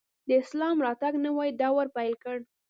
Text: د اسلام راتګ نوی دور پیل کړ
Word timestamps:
د 0.27 0.29
اسلام 0.41 0.77
راتګ 0.85 1.13
نوی 1.25 1.49
دور 1.59 1.85
پیل 1.95 2.13
کړ 2.23 2.37